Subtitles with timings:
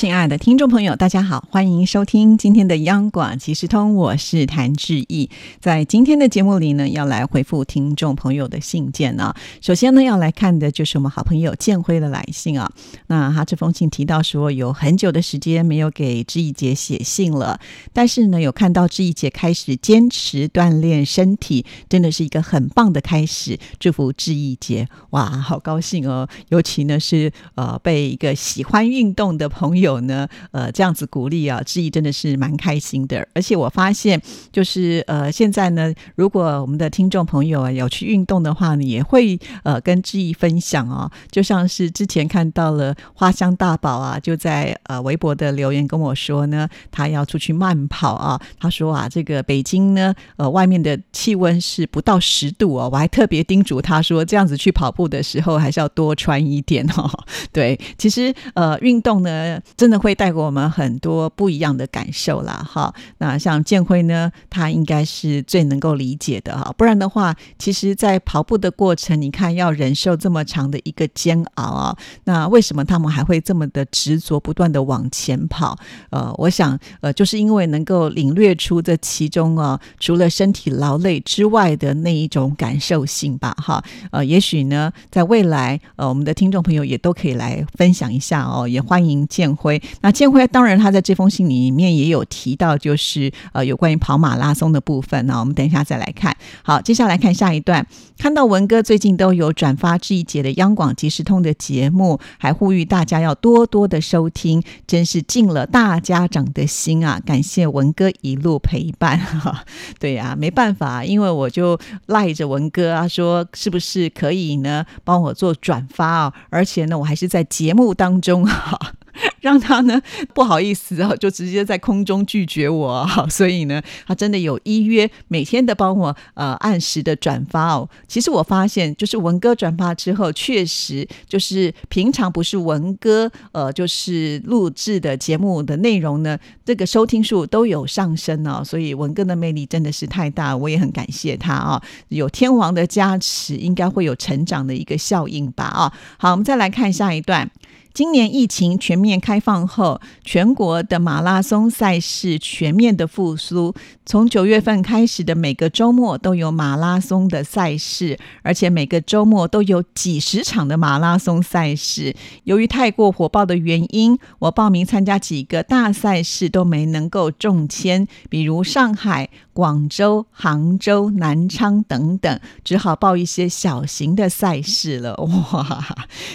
[0.00, 5.28] 亲爱的听众朋友，大家好，欢迎收听今天的央广即时通，我是谭志毅。
[5.60, 9.34] 在今天的节目里呢，要来回复听众朋友的信件呢。
[9.60, 12.72] 首先呢，要来看的就是我们好朋友建辉的来信啊。
[13.08, 17.60] 那他这封信提到说，有很久的时间没有给志毅姐写信了，
[17.92, 23.58] 但是呢，有看到志毅姐开始坚持锻炼身体，真的是一个很棒的开始。
[23.78, 26.26] 祝福志毅姐，哇，好高兴哦！
[26.48, 29.89] 尤其呢是呃被一个喜欢运动的朋友。
[29.90, 33.26] 有呢，呃，这样子鼓励啊，志毅真的是蛮开心的。
[33.34, 34.20] 而且我发现，
[34.52, 41.10] 就是呃，现在呢，如果我们的听众朋友啊有去运动的话呢，也会呃跟志毅分享哦。
[41.30, 48.40] 就像是之前看到了花香大宝啊，就在呃微博的留言跟我说呢，他要出去慢跑啊。
[48.58, 52.88] 他说啊，这个北京呢，呃，外面的气温是不到十度哦。
[52.92, 57.10] 我还特别叮嘱他说，这样子去跑步的时候还是要多穿一点哦。
[57.52, 59.60] 对，其实呃，运动呢。
[59.80, 62.94] 真的会带给我们很多不一样的感受啦，哈。
[63.16, 66.70] 那像建辉呢，他应该是最能够理解的哈。
[66.76, 75.74] 不然的话，其实，在跑步的过程，你看要忍受这么长的一个煎熬啊，那为什么他们还会这么的执着，不断的往前跑？
[76.10, 83.82] 呃，我想，呃，就是因为能够领略出这其中啊，除了身体劳累之外的那一种感受性吧，哈。
[84.10, 89.69] 呃，也许呢，在未来，呃，我们的听众朋友也都可以来分享一下哦，也欢迎建辉。
[90.00, 95.38] 那建辉当然，他在这封信里面也有提到，就是呃有关于跑马拉松的部分呢。
[95.38, 96.34] 我们等一下再来看。
[96.62, 107.20] 好，接下来看下一段，看到文哥最近都有转发这一节的央广即时通的节目，还呼吁大家要多多的收听，真是尽了大家长的心啊！
[107.24, 109.18] 感谢文哥一路陪伴。
[109.18, 109.64] 哈，
[110.00, 116.34] 对呀，没办法，因为我就赖着文哥啊，说是不是可以呢，帮我做转发啊？
[116.50, 118.94] 而且呢，我还是在节目当中哈。
[119.40, 120.00] 让他呢
[120.34, 127.88] 不好意思啊，就直接在空中拒绝我，所以呢，他真的有依约每天的帮我呃按时的转发哦。
[128.06, 138.62] 其实我发现，就是文哥转发之后，确实就是平常不是文哥呃就是录制的节目的内容呢，这个收听数都有上升哦。
[138.62, 141.82] 所以文哥的魅力真的是太大，我也很感谢他啊。
[142.08, 145.92] 有天王的加持，应该会有成长的一个效应吧啊。
[146.18, 147.50] 好，我们再来看下一段。
[147.92, 153.74] 今年疫情全面开放后，全国的马拉松赛事全面的复苏。
[154.06, 162.14] 从九月份开始的每个周末都有马拉松的赛事，而且每个周末都有几十场的马拉松赛事。
[162.44, 169.28] 由于太过火爆的原因，我报名参加几个大赛事都没能够中签，比如上海。
[169.52, 175.14] 广州、杭州、南昌等等，只好报一些小型的赛事了。
[175.16, 175.84] 哇，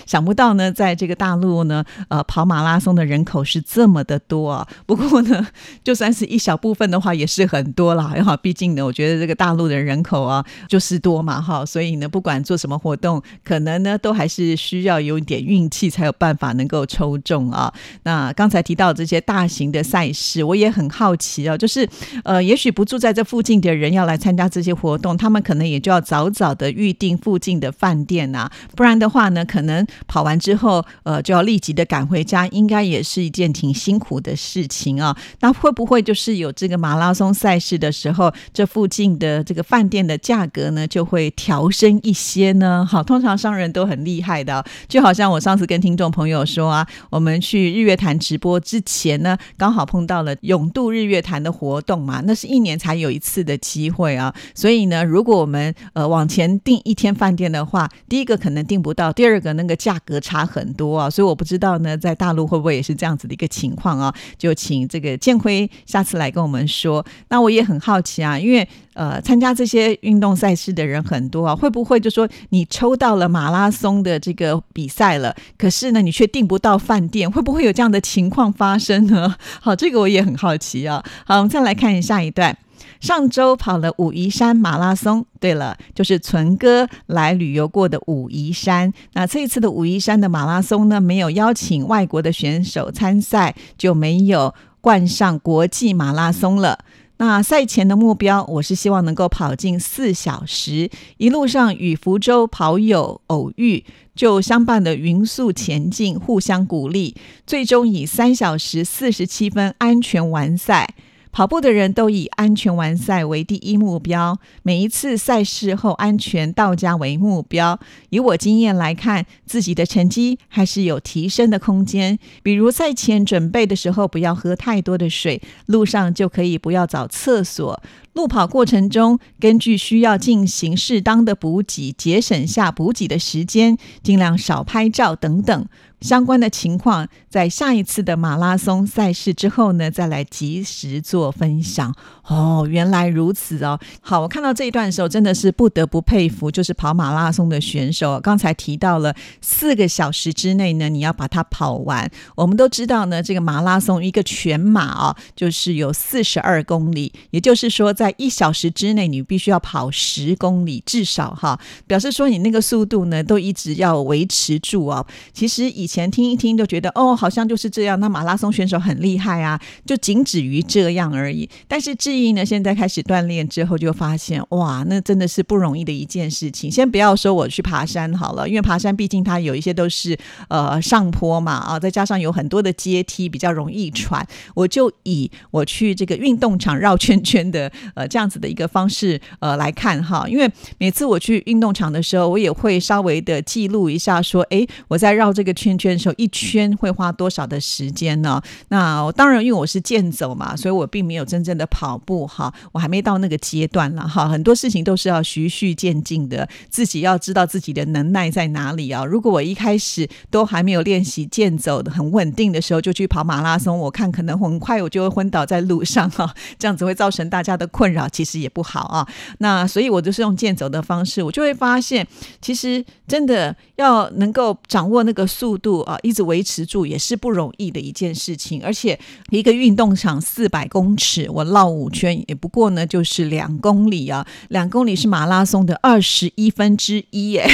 [0.05, 4.67] 想不到呢，在这个大陆呢，呃，跑马拉松的人口是这么的多啊。
[4.85, 5.47] 不过呢，
[5.83, 8.03] 就算是一小部分的话，也是很多了。
[8.23, 11.65] 哈，毕竟呢，我觉得这个大陆的人口啊，就是多嘛，哈。
[11.65, 17.73] 所以呢，不管做什么活动，可能呢，都还是需要有一点运气，才有办法能够抽中啊。
[18.03, 21.87] 那刚才提到这些大型的赛事，我也很好奇啊，就是
[22.23, 23.04] 呃，也许不住在。
[23.05, 35.15] 在这附近的人要来参加这些活动，他们可能也就要早早的预定附近的饭店呐，不然的话呢，可能跑完之后，呃，就要立即的赶回家，应该也是一件挺辛苦的事情啊。
[35.41, 42.83] 那会不会就是有这个马拉松赛事的时候，这附近的这个饭店的价格呢，就会调升一些呢？
[42.89, 53.15] 好，通常商人都很厉害的，就好像我上次跟听众朋友说啊，我们去日月潭直播之前呢，刚好碰到了永渡日月潭的活动嘛，那是一年才有。
[53.15, 64.13] 一次的机会啊，所以呢，如果我们呃往前订一天饭店的话，第一个可能订不到，第二个那个价格差很多啊，所以我不知道呢，在大陆会不会也是这样子的一个情况啊？
[64.37, 67.05] 就请这个建辉下次来跟我们说。
[67.29, 79.33] 那我也很好奇啊，因为呃参加这些运动赛事的人很多啊，会不会就说你抽到了马拉松的这个比赛了，可是呢你却订不到饭店，会不会有这样的情况发生呢？
[79.61, 81.01] 好，这个我也很好奇啊。
[81.25, 82.57] 好，我们再来看下一段。
[82.99, 88.91] 上周跑了武夷山马拉松，对了，就是存哥来旅游过的武夷山。
[89.13, 96.79] 那这一次的武夷山的马拉松呢，没有邀请外国的选手参赛，就没有冠上国际马拉松了。
[97.17, 107.15] 那赛前的目标，我是希望能够跑进四小时，一路上与福州跑友偶遇，就相伴的匀速前进，互相鼓励，
[107.47, 110.93] 最终以三小时四十七分安全完赛。
[111.35, 117.77] 跑步的人都以安全完赛为第一目标，每一次赛事后安全到家为目标。
[118.09, 122.17] 以我经验来看，自己的成绩还是有提升的空间。
[122.41, 127.83] 比如赛前准备的时候，不要喝太多的水，路上就可以不要找厕所。
[128.13, 135.65] 路跑过程中，根据需要进行适当的补给，节省下补给的时间，尽量少拍照等等。
[136.05, 141.91] 相关的情况，在下一次的马拉松赛事之后呢，再来及时做分享。
[142.27, 143.79] 哦，原来如此哦。
[144.01, 148.19] 好，我看到这一段的时候，真的是不得不佩服，就是跑马拉松的选手。
[148.19, 152.07] 刚才提到了四个小时之内呢，你要把它跑完。
[152.35, 165.03] 我们都知道呢，这个马拉松一个全马啊，就是有四十二公里，也就是说，在一小时之内，你必须要跑十公里，至少哈，表示说你那个速度呢，都一直要维持住啊。
[165.33, 165.94] 其实以前。
[165.95, 167.97] 前听一听就觉得哦，好像就是这样。
[168.01, 171.49] 那马拉松选手很厉害啊，就仅止于这样而已。
[171.69, 176.69] 但是志毅呢，现在开始锻炼之后，就发现哇，那真的是不容易的一件事情。
[176.69, 180.17] 先不要说我去爬山好了，因为爬山毕竟它有一些都是
[180.49, 184.27] 呃上坡嘛啊，再加上有很多的阶梯，比较容易喘。
[184.53, 195.95] 我就以我去这个运动场绕圈圈的呃这样子的一个方式呃来看哈，因为每次我去运动场的时候，我也会稍微的记录一下，说哎，我在绕这个圈圈。
[195.95, 198.41] 的时候一圈会花多少的时间呢？
[198.69, 204.27] 那当然，因为我是健走嘛，所以我并没有真正的跑步哈，我还没到那个阶段了哈。
[204.27, 209.05] 很多事情都是要循序渐进的，自己要知道自己的能耐在哪里啊。
[209.05, 219.07] 如果我一开始都还没有练习健走的很稳定的时候，就去跑马拉松，我看可能很快我就会昏倒在路上哈， 这样子会造成大家的困扰，其实也不好啊。
[219.37, 222.05] 那所以我就是用健走的方式，我就会发现，
[222.41, 225.64] 其实真的要能够掌握那个速度。
[225.65, 228.99] 度啊，一直维持住也是不容易的一件事情，而且
[229.31, 237.47] 一个运动场四百公尺，我绕五圈也不过呢，就是两公里啊，两公里是马拉松的二十一分之一耶。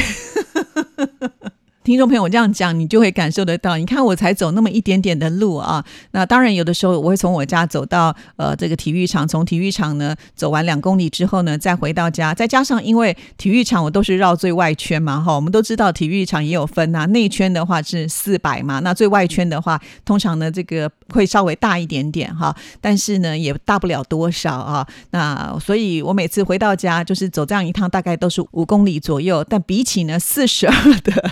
[1.84, 3.76] 听众朋友，我这样讲，你就会感受得到。
[3.76, 5.84] 你看，我才走那么一点点的路啊。
[6.12, 12.36] 那当然，有的时候我会从我家走到呃这个体育场，从体育场呢走完两公里之后呢，再回到家。
[12.36, 17.08] 再加上因为体育场我都是绕最外圈嘛，哈，我们都知道体育场也有分啊。
[17.08, 24.88] 内圈的话是四百嘛，那最外圈的话，通常呢这个会稍微大一点点哈，但是呢也大不了多少啊。
[25.10, 29.44] 那所以我每次回到家就是走这样一趟，大概都是五公里左右。
[29.44, 31.32] 但比起呢四十二的。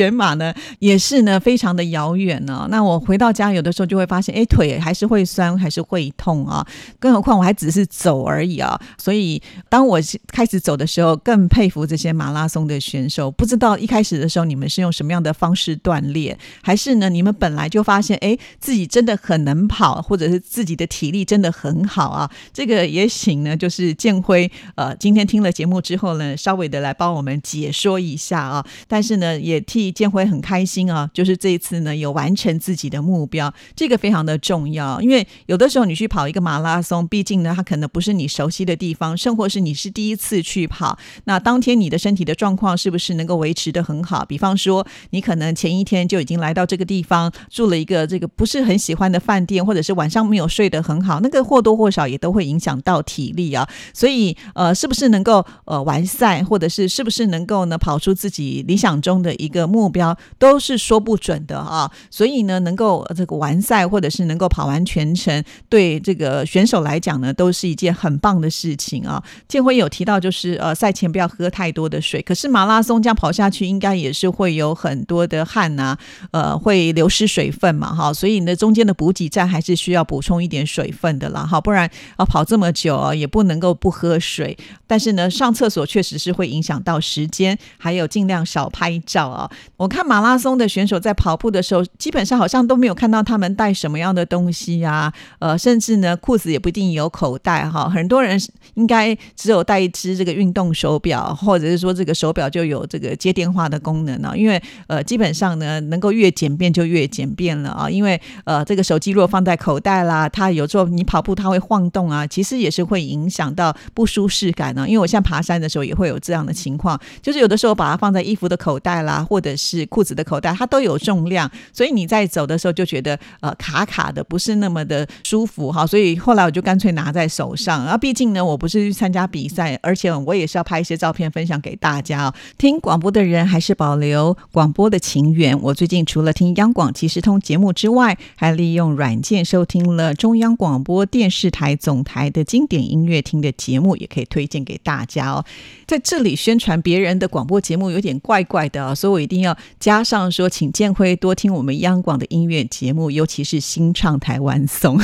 [0.00, 2.66] 全马呢也是呢，非常的遥远呢。
[2.70, 6.66] 那我回到家，有的时候就会发现，哎，腿还是会酸，还是会痛啊。
[6.98, 8.80] 更何况我还只是走而已啊。
[8.96, 13.30] 所以当我开始走的时候，更佩服这些马拉松的选手。
[13.30, 22.30] 不知道一开始的时候，你们是用什么样的方式锻炼，还是呢，你们本来就发现，哎，自己真的很能跑，或者是自己的体力真的很好啊？
[22.54, 28.64] 这个也请呢，就是建辉，呃，今天听了节目之后呢，稍微的来帮我们解说一下啊。
[28.88, 29.79] 但是呢，也替。
[29.88, 35.00] 建辉很开心啊，就是这一次呢有完成自己的目标，这个非常的重要。
[35.00, 40.98] 因为有的时候你去跑一个马拉松，毕竟呢它可能不是你熟悉的地方，甚或是你是第一次去跑。
[41.26, 44.24] 那当天你的身体的状况是不是能够维持的很好？
[44.24, 53.68] 比方说你可能前一天就已经来到这个地方住了一个这个不是很喜欢的饭店，或者是晚上没有睡得很好，那个或多或少也都会影响到体力啊。
[53.94, 59.69] 所以呃，是不是能够呃完赛，或者是是不是能够呢跑出自己理想中的一个。
[59.70, 69.22] 目标都是说不准的啊，所以呢，能够这个完赛或者是能够跑完全程，对这个选手来讲呢，都是一件很棒的事情啊。
[69.48, 75.96] 建辉有提到，就是呃，赛前不要喝太多的水，可是马拉松这样跑下去，应该也是会有很多的汗呐，
[76.32, 84.56] 呃，会流失水分嘛，哈，所以呢，中间的补给站还是需要补充一点水分的啦，哈，不然啊，跑这么久啊，也不能够不喝水。
[84.86, 89.50] 但是呢，上厕所确实是会影响到时间，还有尽量少拍照啊。
[89.76, 97.88] 我看马拉松的选手在跑步的时候，基本上好像都没有看到他们带什么样的东西啊，呃，甚至呢裤子也不一定有口袋哈。
[97.88, 98.38] 很多人
[98.74, 104.32] 应该只有带一只这个运动手表，或者是说这个手表就有这个接电话的功能呢。
[104.36, 107.88] 因为呃，基本上呢能够越简便就越简便了啊。
[107.88, 114.86] 因为呃，这个手机如果放在口袋啦，它有时候你跑步它会晃动啊，其实也是会影响到不舒适感呢。
[114.88, 125.86] 因为我现在爬山的时候也会有这样的情况，就是有的时候把它放在衣服的口袋啦，或者是裤子的口袋，它都有重量，所以你在走的时候就觉得呃卡卡的，不是那么的舒服哈。
[125.86, 127.84] 所以后来我就干脆拿在手上。
[127.84, 132.34] 啊，毕竟呢，我不是去参加比赛，而且我也是要拍一些照片分享给大家哦。
[132.58, 135.58] 听广播的人还是保留广播的情缘。
[135.62, 145.44] 我最近除了听央广即时通节目之外，还利用软件收听了中央广播电视台总台的经典音乐厅的节目，也可以推荐给大家哦。
[145.86, 155.00] 在这里宣传别人的广播节目有点怪怪的啊，所以我一定要加上说，请建辉多听我们央广的音乐节目，尤其是新唱台湾颂。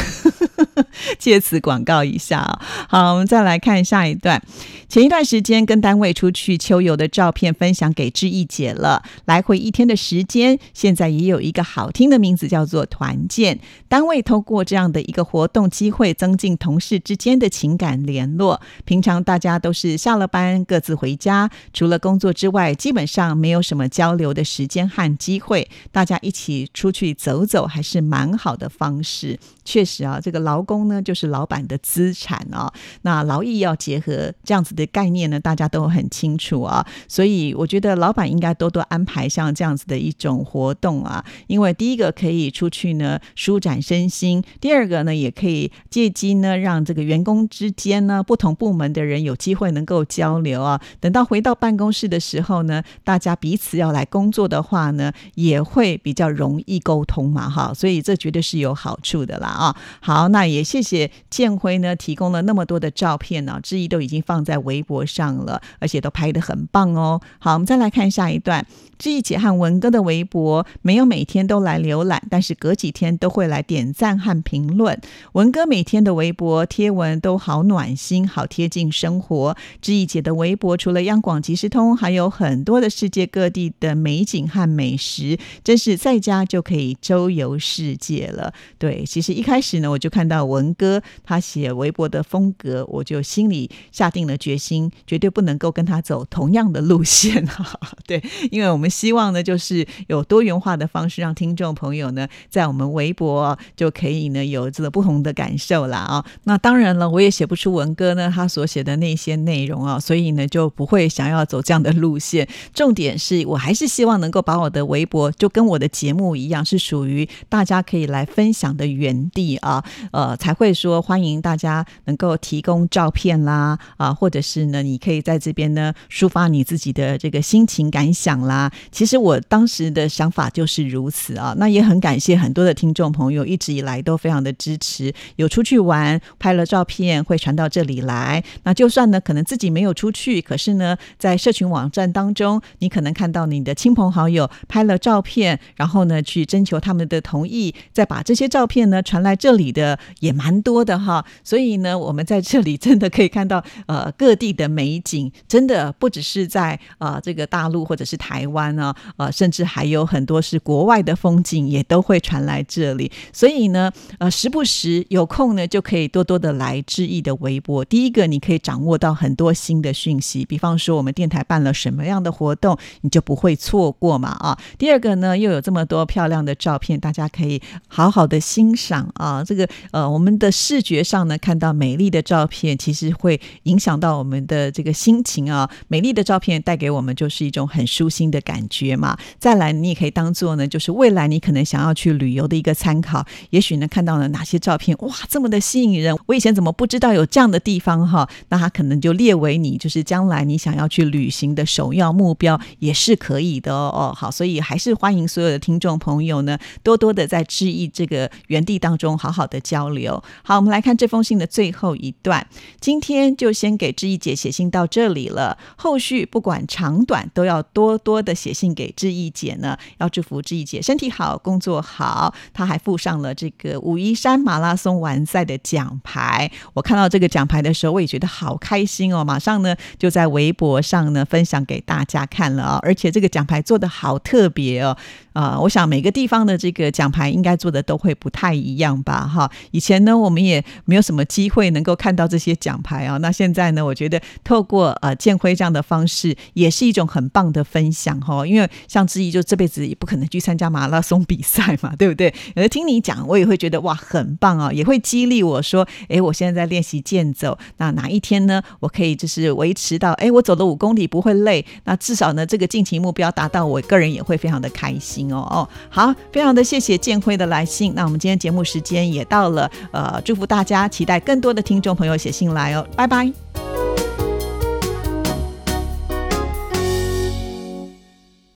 [1.18, 2.60] 借此广告一下啊！
[2.88, 4.42] 好，我们再来看下一段。
[4.88, 13.58] 前一段时间跟单位出去秋游的照片分享给志毅姐了，来回一天的时间，现在也有一个好听的名字叫做团建。
[13.88, 18.60] 单位通过这样的一个活动机会，增进同事之间的情感联络。
[18.84, 25.68] 平常大家都是下了班各自回家，除了工作之外，基本上没有什么交流的时间和机会。
[25.90, 29.38] 大家一起出去走走，还是蛮好的方式。
[29.64, 32.70] 确实啊，这个劳工呢，就是老板的资产啊。
[33.02, 36.86] 那劳逸要结合，这样子的概念呢，大家都很清楚啊。
[37.08, 41.24] 所以我觉得老板应该多多安排像这样子的一种活动啊。
[41.46, 50.80] 因为第一个可以出去呢舒展身心，第二个呢也可以借机呢让这个员工之间呢不同部门的人有机会能够交流啊。
[51.00, 57.72] 等到回到办公室的时候呢，大家彼此要来工作的话呢，也会比较容易沟通嘛哈。
[57.72, 59.46] 所以这绝对是有好处的啦。
[59.46, 67.20] 啊，好，那也也谢谢建辉呢，提供了那么多的照片呢，志毅都已经放在微博上了，而且都拍的很棒哦。
[67.38, 68.66] 好，我们再来看下一段。
[68.98, 74.98] 志毅姐和文哥的微博没有每天都来浏览，但是隔几天都会来点赞和评论。
[75.32, 79.54] 文哥每天的微博贴文都好暖心，好贴近生活。
[79.82, 88.54] 志毅姐的微博除了央广即时通，还有很多的世界各地的美景和美食，真是在家就可以周游世界了。
[88.78, 97.46] 对，其实一开始呢，我就看到文哥他写微博的风格，我就心里下定了决心，绝对不能够跟他走同样的路线。
[98.08, 98.86] 对，因为我们。
[98.96, 106.24] 希望呢，就是有多元化的方式，让听众朋友呢，在我们微博就可以呢有这个不同的感受啦啊。
[106.44, 112.48] 那当然了，我也写不出文哥呢他所写的那些内容啊，所以呢就不会想要走这样的路线。
[112.72, 119.84] 重点是我还是希望能够把我的微博就跟我的节目一样，是属于大家可以来分享的原地啊。
[120.12, 128.70] 呃，才会说欢迎大家能够提供照片啦啊，或者是呢，你可以在这边呢抒发你自己的这个心情感想啦。
[128.90, 138.42] 其实我当时的想法就是如此啊，那也很感谢很多的听众朋友一直以来都非常的支持，有出去玩拍了照片会传到这里来。
[138.64, 151.24] 那就算呢可能自己没有出去，可是呢在社群网站当中，你可能看到你的亲朋好友拍了照片，然后呢去征求他们的同意，再把这些照片呢传来这里的也蛮多的哈。
[151.42, 158.66] 所以呢我们在这里真的可以看到呃各地的美景，真的不只是在呃这个大陆或者是台湾。
[158.76, 163.10] 呢，呃，甚至还有很多是国外的风景，也都会传来这里。
[163.32, 167.84] 所以呢，呃，时不时有空呢，就可以多多的来致意的微博。
[167.84, 174.58] 第一个，你可以掌握到很多新的讯息，比方说我们电台办了什么样的活动，你就不会错过嘛啊。
[174.76, 179.42] 第二个呢，又有这么多漂亮的照片，大家可以好好的欣赏啊。
[179.44, 185.70] 这个呃，我们的视觉上呢，看到美丽的照片，其实会影响到我们的这个心情啊。
[185.88, 188.56] 美丽的照片带给我们就是一种很舒心的感。
[188.68, 193.24] 觉嘛，再来你也可以当做呢，就是未来你可能想要去旅游的一个参考。
[193.50, 198.28] 也许呢看到了哪些照片，哇，这么的吸引人，我以前怎么不知道有这样的地方哈？
[198.48, 203.92] 那它可能就列为你就是将来你想要去旅行的首要目标，也是可以的哦。
[203.94, 209.95] 哦好，所以还是欢迎所有的听众朋友呢，多多的在致意这个原地当中好好的交流。
[210.42, 212.46] 好，我们来看这封信的最后一段，
[212.80, 218.36] 今天就先给志毅姐写信到这里了，后续不管长短都要多多的。
[218.36, 222.34] 写信给志毅姐呢，要祝福志毅姐身体好，工作好。
[222.52, 226.50] 她还附上了这个武夷山马拉松完赛的奖牌。
[226.74, 229.24] 我看到这个奖牌的时候，我也觉得好开心哦。
[229.24, 232.78] 马上呢，就在微博上呢分享给大家看了啊。
[232.82, 234.94] 而且这个奖牌做的好特别哦。
[235.32, 239.26] 啊，我想每个地方的这个奖牌应该做的都会不太一样吧？
[239.26, 239.85] 哈，以。
[239.86, 243.16] 前呢，我们也没有什么机会能够看到这些奖牌啊。
[243.18, 248.44] 那现在呢，我觉得透过呃建辉这样的方式，也是一种很棒的分享哈。
[248.44, 252.34] 因为像志毅就这辈子也不可能去参加马拉松比赛嘛，对不对？
[252.56, 265.68] 而听你讲，我也会觉得哇，很棒啊，也会激励我说，哎，我现在在练习健走，那哪一天呢，我可以就是维持到，哎，我走了五公里不会累，那至少呢，这个近期目标达到，我个人也会非常的开心哦哦。
[265.88, 267.92] 好，非常的谢谢建辉的来信。
[267.94, 273.32] 那我们今天节目时间也到了，呃，祝福大家，期待更多的听众朋友写信来哦，拜拜。